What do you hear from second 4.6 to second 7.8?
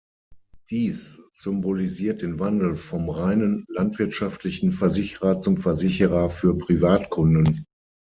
Versicherer zum Versicherer für Privatkunden.